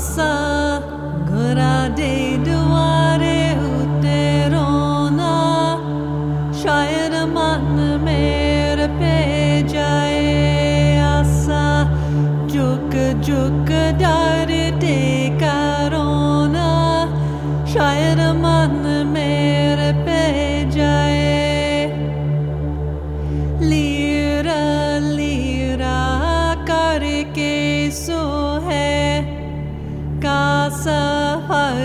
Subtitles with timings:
[0.00, 0.80] sa
[1.28, 2.99] gura de duwa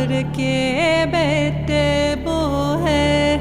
[0.04, 1.84] सफर के बेटे
[2.24, 2.38] बो
[2.84, 3.36] है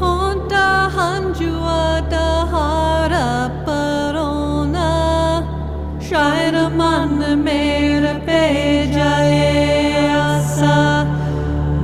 [0.00, 1.80] होता हंजुआ
[2.12, 3.24] दहारा
[3.68, 4.90] परोना
[6.08, 8.44] शायर मन मेरे पे
[8.92, 10.78] जाए आसा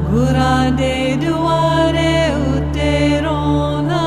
[0.06, 2.14] घुरा दे दुआरे
[2.52, 2.94] उते
[3.26, 4.04] रोना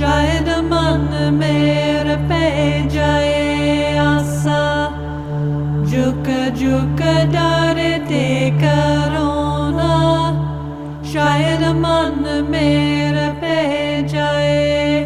[0.00, 2.42] शायद मन मेरे पे
[2.96, 4.60] जाए आसा
[5.86, 7.02] झुक झुक
[7.34, 7.61] डरते
[8.51, 9.91] करोना
[11.13, 12.19] शायद मन
[12.51, 13.57] मेरे पे
[14.13, 14.99] जाए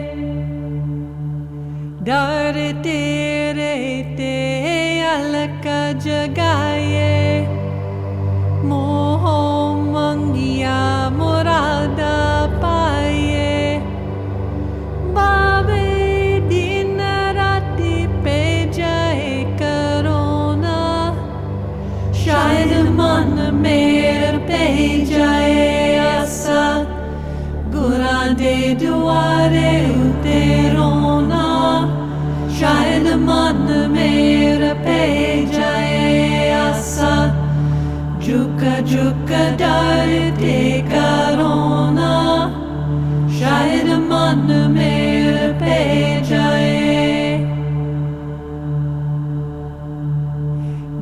[2.08, 3.07] डरते
[33.17, 35.01] मन मेरे पे
[35.53, 37.13] जाए आसा
[38.21, 39.31] झुक झुक
[39.61, 40.59] डरते
[40.91, 42.13] करोना
[43.39, 44.45] शायद मन
[44.77, 45.79] मेरे पे
[46.29, 47.39] जाए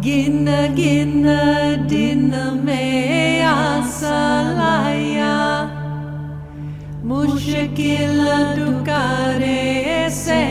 [0.07, 1.25] गिन गिन
[1.91, 2.31] दिन
[2.65, 4.21] में आसा
[4.59, 5.37] लाया
[7.11, 8.21] मुश्किल
[8.57, 10.44] दुकारे से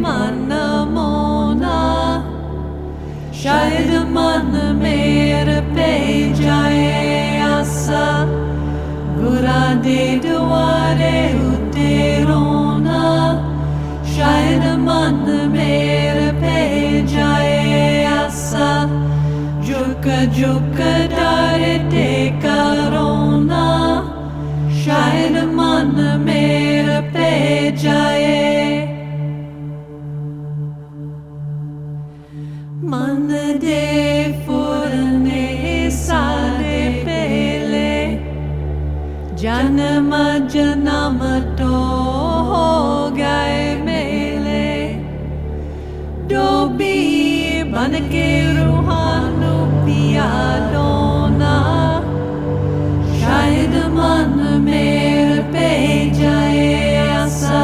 [0.00, 0.48] man
[0.94, 1.78] mona
[3.32, 4.52] Shaid man
[4.82, 5.90] mere pe
[6.40, 8.06] jaye asa.
[9.18, 11.16] Gura de duare
[11.50, 13.02] uterona
[14.14, 15.16] Shaid man
[15.54, 16.58] mere pe
[17.14, 18.70] jaye asa.
[19.66, 22.08] Juka juka dare te
[22.42, 23.66] karona
[24.82, 27.30] Shaid man mere pe
[27.84, 28.45] jaye
[32.86, 33.82] Mandede
[34.46, 38.20] furne sade pele.
[39.34, 41.72] Janama janama to
[42.48, 43.66] ho gaye
[47.76, 49.54] banke ruhanu
[49.84, 50.30] piya
[53.20, 55.42] Şayet man mer
[57.22, 57.62] asa.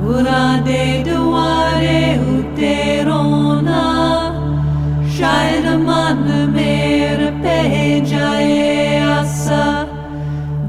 [0.00, 0.82] Gura de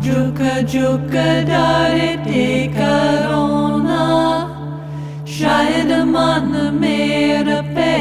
[0.06, 0.40] Juk
[0.72, 4.04] juk dare te karona.
[5.26, 7.94] Şayet man mer pe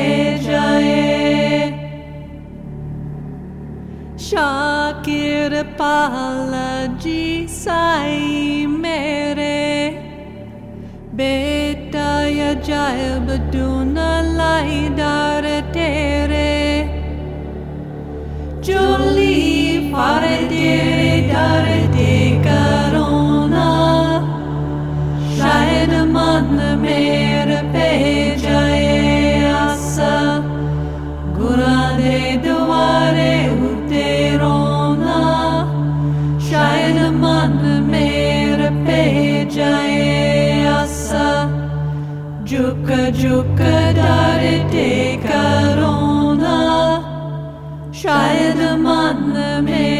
[0.46, 1.06] jaye
[4.16, 9.94] Şakir pala ji sai mere.
[11.18, 16.56] Beta ya jaya baduna lai dare tere.
[18.66, 19.05] Jula
[42.46, 46.54] Juka juka dare te karona.
[47.90, 49.95] Shayad manne me